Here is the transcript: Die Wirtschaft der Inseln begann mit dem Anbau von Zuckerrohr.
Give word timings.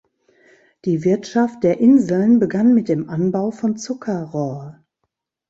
Die 0.83 1.03
Wirtschaft 1.03 1.63
der 1.63 1.79
Inseln 1.79 2.39
begann 2.39 2.73
mit 2.73 2.89
dem 2.89 3.07
Anbau 3.07 3.51
von 3.51 3.77
Zuckerrohr. 3.77 4.83